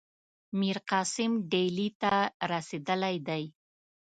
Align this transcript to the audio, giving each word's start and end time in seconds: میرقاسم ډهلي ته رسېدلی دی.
میرقاسم 0.59 1.31
ډهلي 1.51 1.89
ته 2.01 2.13
رسېدلی 2.51 3.15
دی. 3.27 3.43